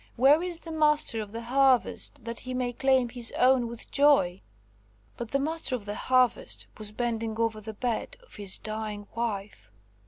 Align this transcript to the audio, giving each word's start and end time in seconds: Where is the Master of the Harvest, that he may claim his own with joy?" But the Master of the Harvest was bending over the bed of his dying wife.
Where 0.15 0.41
is 0.41 0.59
the 0.61 0.71
Master 0.71 1.21
of 1.21 1.31
the 1.31 1.43
Harvest, 1.43 2.23
that 2.25 2.39
he 2.39 2.55
may 2.55 2.73
claim 2.73 3.09
his 3.09 3.31
own 3.37 3.67
with 3.67 3.91
joy?" 3.91 4.41
But 5.15 5.29
the 5.29 5.37
Master 5.37 5.75
of 5.75 5.85
the 5.85 5.93
Harvest 5.93 6.65
was 6.79 6.91
bending 6.91 7.39
over 7.39 7.61
the 7.61 7.75
bed 7.75 8.17
of 8.23 8.37
his 8.37 8.57
dying 8.57 9.05
wife. 9.13 9.69